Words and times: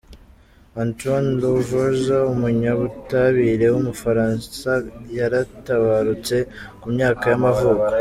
Antoine 0.83 1.29
Lavoisier, 1.41 2.21
umunyabutabire 2.33 3.65
w’umufaransayaratabarutse, 3.73 6.35
ku 6.81 6.85
myaka 6.95 7.23
y’amavuko. 7.31 7.87